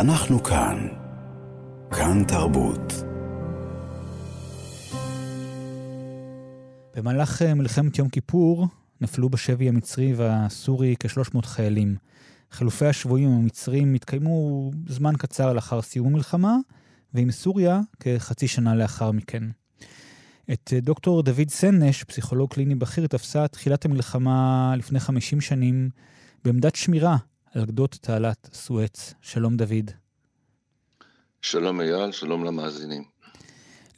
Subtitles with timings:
[0.00, 0.88] אנחנו כאן.
[1.90, 2.92] כאן תרבות.
[6.96, 8.66] במהלך אה, מלחמת יום כיפור
[9.00, 11.96] נפלו בשבי המצרי והסורי כ-300 חיילים.
[12.50, 16.56] חילופי השבויים המצרים התקיימו זמן קצר לאחר סיום המלחמה,
[17.14, 19.42] ועם סוריה כחצי שנה לאחר מכן.
[20.52, 25.90] את אה, דוקטור דוד סנש, פסיכולוג קליני בכיר, תפסה תחילת המלחמה לפני 50 שנים
[26.44, 27.16] בעמדת שמירה
[27.56, 29.14] על גדות תעלת סואץ.
[29.20, 29.90] שלום דוד.
[31.42, 33.04] שלום אייל, שלום למאזינים.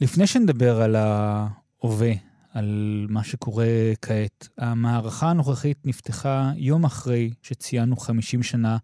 [0.01, 2.11] לפני שנדבר על ההווה,
[2.53, 3.67] על מה שקורה
[4.01, 8.77] כעת, המערכה הנוכחית נפתחה יום אחרי שציינו 50 שנה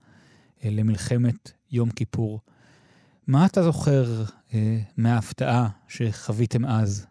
[0.64, 2.40] אה, למלחמת יום כיפור.
[3.28, 4.24] מה אתה זוכר
[4.54, 7.06] אה, מההפתעה שחוויתם אז?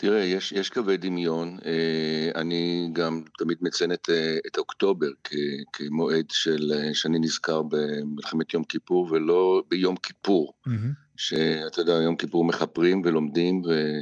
[0.00, 1.58] תראה, יש, יש קווי דמיון.
[1.66, 5.32] אה, אני גם תמיד מציין את, אה, את אוקטובר כ,
[5.72, 10.52] כמועד של, אה, שאני נזכר במלחמת יום כיפור ולא ביום כיפור.
[10.68, 10.70] Mm-hmm.
[11.16, 13.98] שאתה יודע, יום כיפור מכפרים ולומדים ו,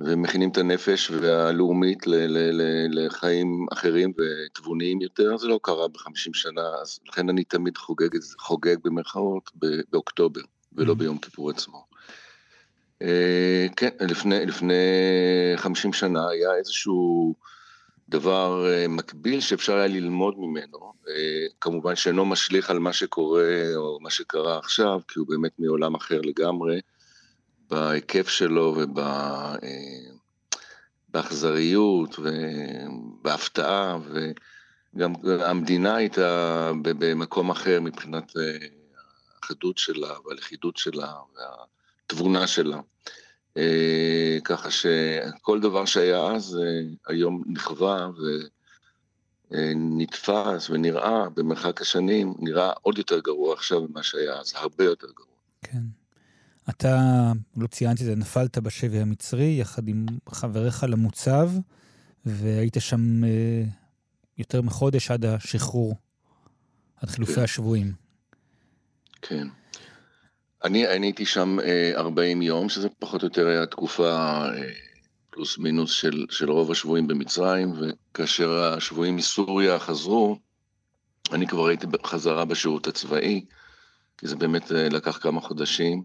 [0.00, 6.34] ומכינים את הנפש והלאומית ל, ל, ל, לחיים אחרים ותבוניים יותר, זה לא קרה בחמישים
[6.34, 9.50] שנה, אז לכן אני תמיד חוגג, חוגג במרכאות
[9.90, 10.96] באוקטובר ולא mm-hmm.
[10.96, 11.93] ביום כיפור עצמו.
[13.02, 14.74] אה, כן, לפני, לפני
[15.56, 17.34] 50 שנה היה איזשהו
[18.08, 23.98] דבר אה, מקביל שאפשר היה ללמוד ממנו, אה, כמובן שאינו משליך על מה שקורה או
[24.00, 26.80] מה שקרה עכשיו, כי הוא באמת מעולם אחר לגמרי,
[27.70, 28.76] בהיקף שלו
[31.12, 33.98] ובאכזריות ובהפתעה,
[34.94, 38.32] וגם המדינה הייתה במקום אחר מבחינת
[39.42, 41.12] האחדות שלה והלכידות שלה.
[41.36, 41.64] וה...
[42.06, 42.80] התבונה שלה.
[43.56, 48.08] אה, ככה שכל דבר שהיה אז, אה, היום נכווה
[49.50, 55.34] ונתפס ונראה במרחק השנים, נראה עוד יותר גרוע עכשיו ממה שהיה אז, הרבה יותר גרוע.
[55.62, 55.82] כן.
[56.70, 61.50] אתה, לא ציינתי את זה, נפלת בשבי המצרי יחד עם חבריך למוצב,
[62.26, 63.64] והיית שם אה,
[64.38, 65.94] יותר מחודש עד השחרור,
[66.96, 67.42] עד חילופי כן.
[67.42, 67.92] השבויים.
[69.22, 69.48] כן.
[70.64, 71.56] אני, הייתי שם
[71.96, 74.10] 40 אה, יום, שזה פחות או יותר היה תקופה
[74.48, 74.70] אה,
[75.30, 80.38] פלוס מינוס של, של רוב השבויים במצרים, וכאשר השבויים מסוריה חזרו,
[81.32, 83.44] אני כבר הייתי חזרה בשירות הצבאי,
[84.18, 86.02] כי זה באמת אה, לקח כמה חודשים.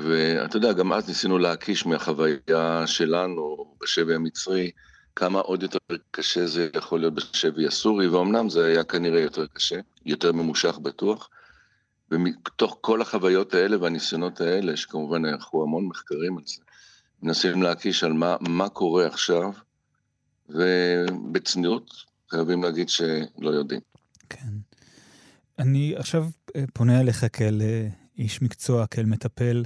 [0.00, 4.70] ואתה יודע, גם אז ניסינו להקיש מהחוויה שלנו בשבי המצרי,
[5.16, 5.78] כמה עוד יותר
[6.10, 11.28] קשה זה יכול להיות בשבי הסורי, ואומנם זה היה כנראה יותר קשה, יותר ממושך בטוח.
[12.14, 16.60] ומתוך כל החוויות האלה והניסיונות האלה, שכמובן נערכו המון מחקרים על זה,
[17.22, 19.52] מנסים להקיש על מה, מה קורה עכשיו,
[20.48, 21.90] ובצניעות
[22.30, 23.80] חייבים להגיד שלא יודעים.
[24.30, 24.48] כן.
[25.58, 26.26] אני עכשיו
[26.56, 27.88] אה, פונה אליך כאל אה,
[28.18, 29.64] איש מקצוע, כאל מטפל.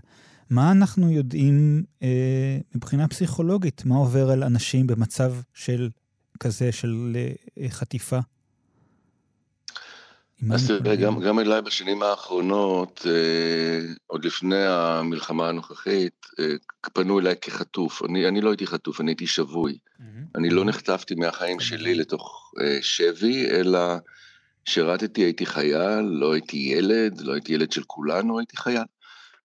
[0.50, 3.84] מה אנחנו יודעים אה, מבחינה פסיכולוגית?
[3.84, 5.90] מה עובר על אנשים במצב של
[6.40, 7.16] כזה, של
[7.60, 8.18] אה, חטיפה?
[10.52, 16.44] אז תראה, גם, גם אליי בשנים האחרונות, אה, עוד לפני המלחמה הנוכחית, אה,
[16.92, 18.02] פנו אליי כחטוף.
[18.04, 19.72] אני, אני לא הייתי חטוף, אני הייתי שבוי.
[19.72, 20.02] Mm-hmm.
[20.36, 23.80] אני לא נחטפתי מהחיים שלי לתוך אה, שבי, אלא
[24.64, 28.84] שירתתי, הייתי חייל, לא הייתי ילד, לא הייתי ילד של כולנו, הייתי חייל.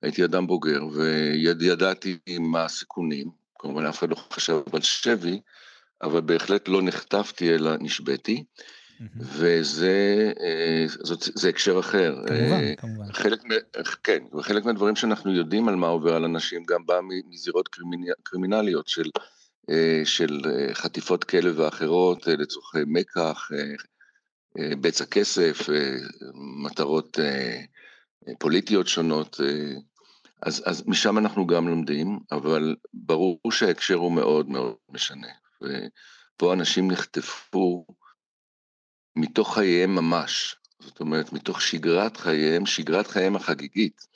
[0.01, 3.29] הייתי אדם בוגר, וידעתי מה הסיכונים.
[3.59, 5.39] כמובן, אף אחד לא חשב על שבי,
[6.01, 8.43] אבל בהחלט לא נחטפתי, אלא נשבתי.
[9.15, 12.15] וזה אה, זאת, זה הקשר אחר.
[12.27, 13.13] כמובן, אה, כמובן.
[13.13, 13.41] חלק,
[14.03, 16.99] כן, וחלק מהדברים שאנחנו יודעים על מה עובר על אנשים גם בא
[17.29, 17.69] מזירות
[18.23, 19.09] קרימינליות של,
[19.69, 20.41] אה, של
[20.73, 23.49] חטיפות כאלה ואחרות לצורכי מקח,
[24.81, 25.69] בצע כסף,
[26.63, 27.19] מטרות
[28.39, 29.39] פוליטיות שונות.
[30.41, 35.27] אז, אז משם אנחנו גם לומדים, אבל ברור שההקשר הוא מאוד מאוד משנה.
[35.61, 37.85] ופה אנשים נחטפו
[39.15, 44.07] מתוך חייהם ממש, זאת אומרת, מתוך שגרת חייהם, שגרת חייהם החגיגית.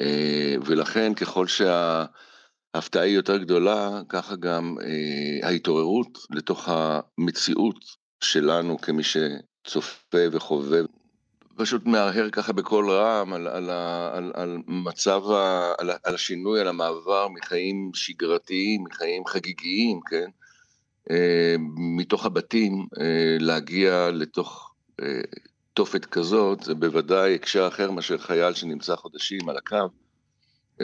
[0.00, 7.84] אה, ולכן ככל שההפתעה היא יותר גדולה, ככה גם אה, ההתעוררות לתוך המציאות
[8.20, 10.80] שלנו כמי שצופה וחווה,
[11.56, 13.70] פשוט מהרהר ככה בקול רם על, על,
[14.12, 20.30] על, על מצב, ה, על, על השינוי, על המעבר מחיים שגרתיים, מחיים חגיגיים, כן?
[21.10, 21.56] אה,
[21.96, 25.20] מתוך הבתים אה, להגיע לתוך אה,
[25.74, 29.88] תופת כזאת, זה בוודאי הקשר אחר מאשר חייל שנמצא חודשים על הקו,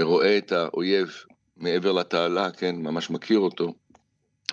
[0.00, 1.12] רואה את האויב
[1.56, 3.74] מעבר לתעלה, כן, ממש מכיר אותו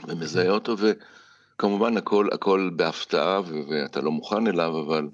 [0.07, 5.09] ומזהה אותו, וכמובן הכל, הכל בהפתעה ואתה לא מוכן אליו, אבל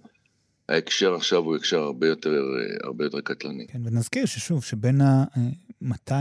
[0.69, 2.44] ההקשר עכשיו הוא הקשר הרבה יותר,
[2.83, 3.68] הרבה יותר קטלני.
[3.68, 6.13] כן, ונזכיר ששוב, שבין ה-200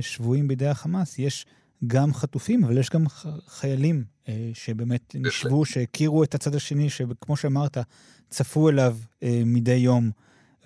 [0.00, 1.46] שבויים בידי החמאס יש
[1.86, 3.04] גם חטופים, אבל יש גם
[3.46, 4.04] חיילים
[4.54, 7.78] שבאמת נשבו, שהכירו את הצד השני, שכמו שאמרת,
[8.30, 8.96] צפו אליו
[9.46, 10.10] מדי יום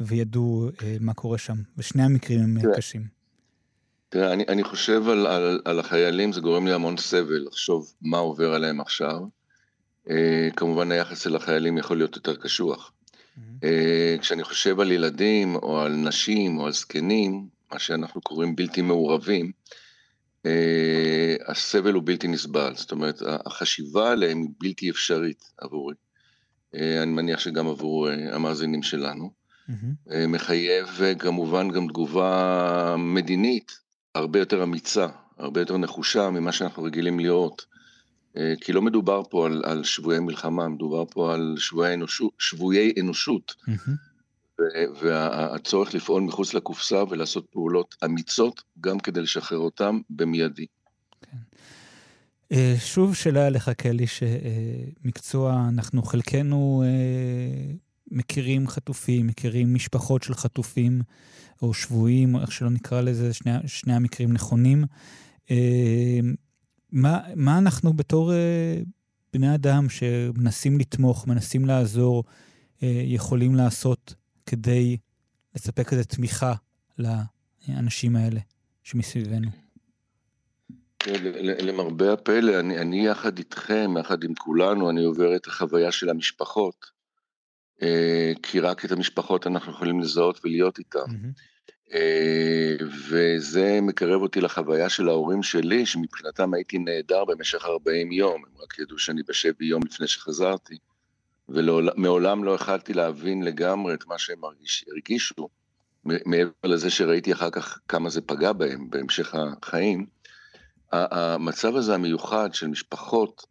[0.01, 0.69] וידעו
[1.01, 1.57] מה קורה שם.
[1.79, 3.07] ושני המקרים הם תראה, קשים.
[4.09, 8.19] תראה, אני, אני חושב על, על, על החיילים, זה גורם לי המון סבל לחשוב מה
[8.19, 9.21] עובר עליהם עכשיו.
[10.57, 12.93] כמובן היחס אל החיילים יכול להיות יותר קשוח.
[12.93, 13.41] Mm-hmm.
[14.21, 19.47] כשאני חושב על ילדים או על נשים או על זקנים, מה שאנחנו קוראים בלתי מעורבים,
[19.47, 19.86] אה,
[21.47, 25.95] הסבל הוא בלתי נסבל, זאת אומרת, החשיבה עליהם היא בלתי אפשרית עבורי.
[26.75, 29.31] אה, אני מניח שגם עבור המאזינים שלנו.
[29.69, 30.13] Mm-hmm.
[30.29, 33.79] מחייב כמובן גם תגובה מדינית
[34.15, 35.07] הרבה יותר אמיצה,
[35.39, 37.67] הרבה יותר נחושה ממה שאנחנו רגילים לראות.
[38.37, 42.93] אה, כי לא מדובר פה על, על שבויי מלחמה, מדובר פה על שבויי אנושות, שבויי
[43.01, 43.55] אנושות.
[43.59, 43.91] Mm-hmm.
[45.01, 50.67] והצורך לפעול מחוץ לקופסה ולעשות פעולות אמיצות, גם כדי לשחרר אותם במיידי.
[51.23, 51.37] כן.
[52.53, 57.73] אה, שוב שאלה אליך, קלי, שמקצוע, אנחנו חלקנו אה,
[58.11, 61.01] מכירים חטופים, מכירים משפחות של חטופים,
[61.63, 64.85] או שבויים, או איך שלא נקרא לזה, שני, שני המקרים נכונים.
[66.93, 68.81] מה, מה אנחנו בתור אה,
[69.33, 72.25] בני אדם שמנסים לתמוך, מנסים לעזור,
[72.83, 74.15] אה, יכולים לעשות
[74.47, 74.97] כדי
[75.55, 76.55] לספק איזו תמיכה
[76.99, 78.41] לאנשים האלה
[78.83, 79.51] שמסביבנו?
[81.63, 86.87] למרבה הפלא, אני, אני יחד איתכם, יחד עם כולנו, אני עובר את החוויה של המשפחות,
[87.83, 90.99] אה, כי רק את המשפחות אנחנו יכולים לזהות ולהיות איתן.
[90.99, 91.57] Mm-hmm.
[91.93, 92.77] אה,
[93.09, 98.79] וזה מקרב אותי לחוויה של ההורים שלי, שמבחינתם הייתי נהדר במשך 40 יום, הם רק
[98.79, 100.79] ידעו שאני בשבי יום לפני שחזרתי,
[101.49, 105.49] ומעולם לא יכלתי להבין לגמרי את מה שהם הרגיש, הרגישו,
[106.05, 110.07] מעבר לזה שראיתי אחר כך כמה זה פגע בהם בהמשך החיים.
[110.93, 113.47] המצב הזה המיוחד של משפחות,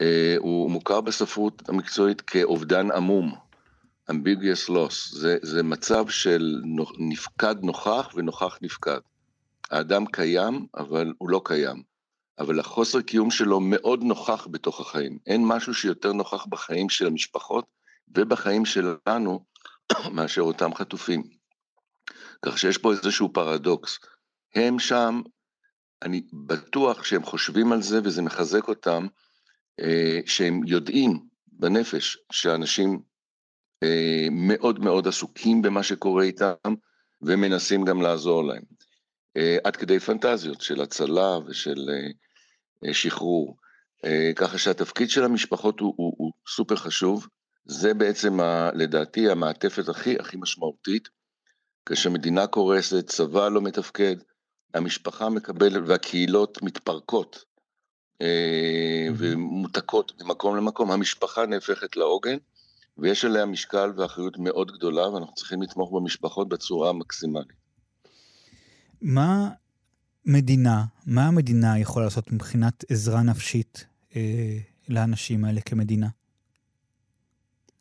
[0.00, 3.34] אה, הוא מוכר בספרות המקצועית כאובדן עמום.
[4.10, 6.62] ambiguous loss, זה, זה מצב של
[6.98, 8.98] נפקד נוכח ונוכח נפקד.
[9.70, 11.82] האדם קיים, אבל הוא לא קיים.
[12.38, 15.18] אבל החוסר קיום שלו מאוד נוכח בתוך החיים.
[15.26, 17.64] אין משהו שיותר נוכח בחיים של המשפחות
[18.08, 19.44] ובחיים שלנו
[20.14, 21.22] מאשר אותם חטופים.
[22.42, 23.98] כך שיש פה איזשהו פרדוקס.
[24.54, 25.22] הם שם,
[26.02, 29.06] אני בטוח שהם חושבים על זה וזה מחזק אותם,
[29.80, 33.00] אה, שהם יודעים בנפש שאנשים
[33.82, 36.74] אה, מאוד מאוד עסוקים במה שקורה איתם,
[37.22, 38.62] ומנסים גם לעזור להם.
[39.36, 42.10] אה, עד כדי פנטזיות של הצלה ושל אה,
[42.92, 43.56] שחרור.
[44.36, 47.26] ככה שהתפקיד של המשפחות הוא, הוא, הוא סופר חשוב.
[47.64, 51.08] זה בעצם, ה, לדעתי, המעטפת הכי הכי משמעותית.
[51.86, 54.16] כאשר מדינה קורסת, צבא לא מתפקד,
[54.74, 57.44] המשפחה מקבלת והקהילות מתפרקות
[59.16, 62.36] ומותקות ממקום למקום, המשפחה נהפכת לעוגן.
[62.98, 67.58] ויש עליה משקל ואחריות מאוד גדולה, ואנחנו צריכים לתמוך במשפחות בצורה המקסימלית.
[69.02, 69.48] מה
[70.28, 73.86] מדינה, מה המדינה יכולה לעשות מבחינת עזרה נפשית
[74.16, 74.58] אה,
[74.88, 76.08] לאנשים האלה כמדינה?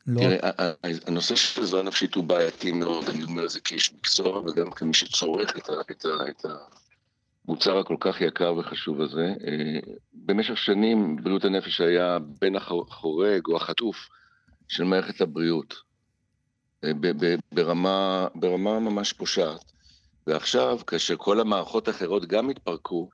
[0.07, 0.21] לא...
[0.21, 0.71] תראה,
[1.07, 4.93] הנושא של עזרה נפשית הוא בעייתי מאוד, אני אומר את זה כאיש מקצוע וגם כמי
[4.93, 6.45] שצורך את, ה, את, ה, את
[7.45, 9.33] המוצר הכל כך יקר וחשוב הזה.
[9.47, 14.09] אה, במשך שנים בריאות הנפש היה בין החורג או החטוף
[14.67, 15.75] של מערכת הבריאות,
[16.83, 16.91] אה,
[17.51, 19.76] ברמה, ברמה ממש פושעת.
[20.27, 23.09] ועכשיו, כאשר כל המערכות האחרות גם התפרקו,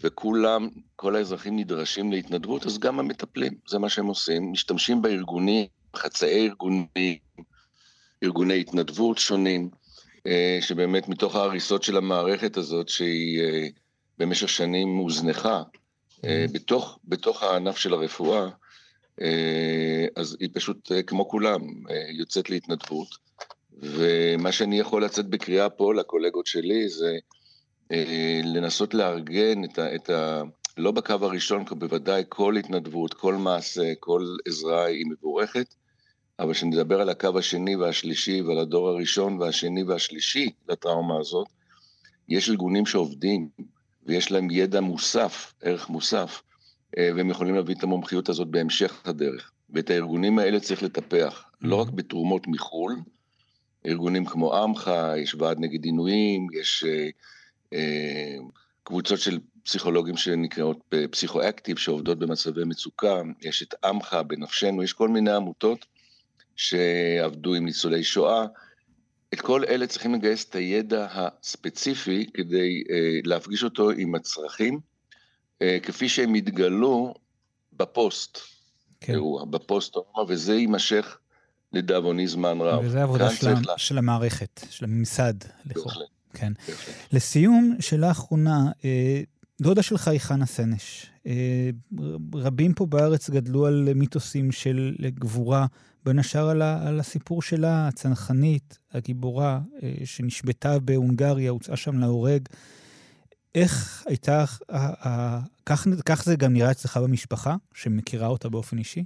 [0.00, 6.48] וכולם, כל האזרחים נדרשים להתנדבות, אז גם המטפלים, זה מה שהם עושים, משתמשים בארגונים, חצאי
[6.48, 6.86] ארגונים,
[8.24, 9.70] ארגוני התנדבות שונים,
[10.26, 13.66] אה, שבאמת מתוך ההריסות של המערכת הזאת, שהיא אה,
[14.18, 15.62] במשך שנים הוזנחה,
[16.52, 18.48] בתוך, בתוך הענף של הרפואה,
[19.22, 21.60] אה, אז היא פשוט, אה, כמו כולם,
[21.90, 23.08] אה, יוצאת להתנדבות.
[23.82, 27.16] ומה שאני יכול לצאת בקריאה פה לקולגות שלי זה
[28.44, 29.94] לנסות לארגן את ה...
[29.94, 30.42] את ה
[30.78, 35.74] לא בקו הראשון, בוודאי כל התנדבות, כל מעשה, כל עזרה היא מבורכת,
[36.38, 41.46] אבל כשנדבר על הקו השני והשלישי ועל הדור הראשון והשני והשלישי לטראומה הזאת,
[42.28, 43.48] יש ארגונים שעובדים
[44.06, 46.42] ויש להם ידע מוסף, ערך מוסף,
[46.98, 49.50] אה, והם יכולים להביא את המומחיות הזאת בהמשך הדרך.
[49.70, 52.96] ואת הארגונים האלה צריך לטפח, לא רק בתרומות מחו"ל,
[53.88, 57.08] ארגונים כמו עמך, יש ועד נגד עינויים, יש אה,
[57.72, 58.36] אה,
[58.82, 65.32] קבוצות של פסיכולוגים שנקראות פסיכואקטיב, שעובדות במצבי מצוקה, יש את עמך בנפשנו, יש כל מיני
[65.32, 65.86] עמותות
[66.56, 68.46] שעבדו עם ניצולי שואה.
[69.34, 74.80] את כל אלה צריכים לגייס את הידע הספציפי כדי אה, להפגיש אותו עם הצרכים,
[75.62, 77.14] אה, כפי שהם התגלו
[77.72, 78.38] בפוסט
[79.00, 79.12] כן.
[79.12, 81.18] אירוע, בפוסט אירוע, וזה יימשך
[81.72, 82.80] לדאבוני זמן רב.
[82.84, 83.78] וזה עבודה של, לה...
[83.78, 85.34] של המערכת, של הממסד.
[85.64, 86.08] בהחלט.
[86.32, 86.52] כן.
[86.68, 86.94] בהחלט.
[87.12, 89.22] לסיום, שאלה אחרונה, אה,
[89.60, 91.06] דודה שלך היא חנה סנש.
[91.26, 91.70] אה,
[92.34, 95.66] רבים פה בארץ גדלו על מיתוסים של גבורה,
[96.04, 102.48] בין השאר על, על הסיפור שלה, הצנחנית, הגיבורה, אה, שנשבתה בהונגריה, הוצאה שם להורג.
[103.54, 104.44] איך הייתה,
[105.66, 109.04] כך, כך זה גם נראה אצלך במשפחה, שמכירה אותה באופן אישי?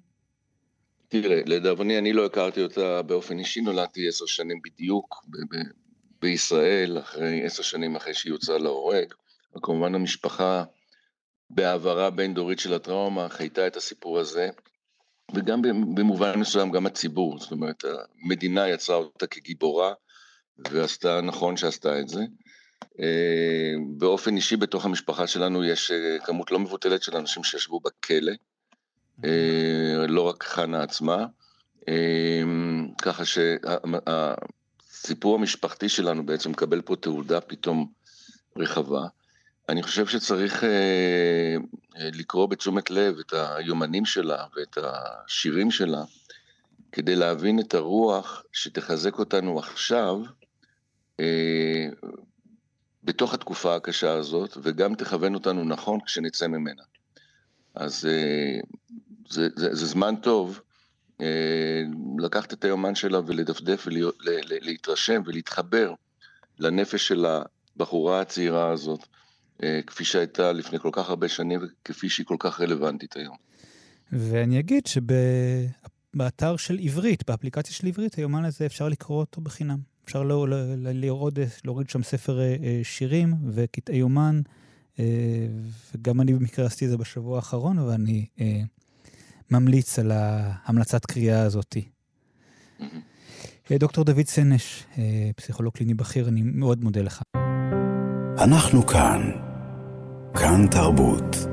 [1.13, 5.71] תראה, לדאבוני, אני לא הכרתי אותה באופן אישי, נולדתי עשר שנים בדיוק ב- ב-
[6.21, 9.15] בישראל, אחרי עשר שנים אחרי שהיא הוצאה להורג.
[9.57, 10.65] וכמובן המשפחה
[11.51, 14.51] בהעברה בין-דורית של הטראומה חייתה את הסיפור הזה,
[15.35, 15.63] וגם
[15.95, 17.85] במובן מסוים גם הציבור, זאת אומרת,
[18.25, 19.93] המדינה יצרה אותה כגיבורה,
[20.71, 22.21] ועשתה, נכון שעשתה את זה.
[23.01, 28.33] אה, באופן אישי בתוך המשפחה שלנו יש אה, כמות לא מבוטלת של אנשים שישבו בכלא,
[30.09, 31.27] לא רק חנה עצמה,
[33.03, 33.23] ככה
[34.85, 37.93] שהסיפור המשפחתי שלנו בעצם מקבל פה תעודה פתאום
[38.57, 39.07] רחבה.
[39.69, 41.57] אני חושב שצריך אה,
[41.97, 46.05] לקרוא בתשומת לב את היומנים שלה ואת השירים שלה,
[46.93, 50.17] כדי להבין את הרוח שתחזק אותנו עכשיו,
[51.21, 51.87] אה,
[53.05, 56.83] בתוך התקופה הקשה הזאת, וגם תכוון אותנו נכון כשנצא ממנה.
[57.75, 58.61] אז אה,
[59.33, 60.61] זה, זה, זה זמן טוב
[61.21, 61.83] אה,
[62.19, 65.95] לקחת את היומן שלה ולדפדף ולהתרשם ולהתחבר
[66.59, 67.27] לנפש של
[67.77, 69.01] הבחורה הצעירה הזאת.
[69.63, 73.37] אה, כפי שהייתה לפני כל כך הרבה שנים וכפי שהיא כל כך רלוונטית היום.
[74.13, 79.79] ואני אגיד שבאתר של עברית, באפליקציה של עברית, היומן הזה אפשר לקרוא אותו בחינם.
[80.05, 84.41] אפשר לא, לא, להוריד, שם ספר אה, שירים וקטעי יומן,
[85.95, 88.27] וגם אני במקרה עשיתי את זה בשבוע האחרון, ואני
[89.53, 91.89] ממליץ על ההמלצת קריאה הזאתי.
[93.73, 94.85] דוקטור דוד סנש,
[95.37, 97.23] פסיכולוג קליני בכיר, אני מאוד מודה לך.
[98.39, 99.31] אנחנו כאן.
[100.35, 101.52] כאן תרבות.